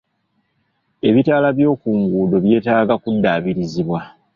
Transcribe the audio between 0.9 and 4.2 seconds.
Ebitaala by'oku nguudo byetaaga kuddaabirizibwa.